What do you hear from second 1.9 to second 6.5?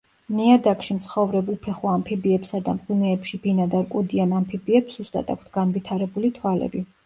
ამფიბიებსა და მღვიმეებში ბინადარ კუდიან ამფიბიებს სუსტად აქვთ განვითარებული